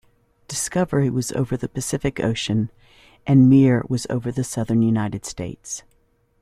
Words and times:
"Discovery" 0.47 1.11
was 1.11 1.31
over 1.33 1.55
the 1.55 1.69
Pacific 1.69 2.19
ocean 2.19 2.71
and 3.27 3.47
"Mir" 3.47 3.83
was 3.87 4.07
over 4.09 4.31
the 4.31 4.43
southern 4.43 4.81
United 4.81 5.25
States. 5.27 5.83